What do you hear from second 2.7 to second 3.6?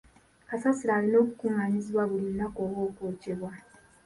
okwokyebwa.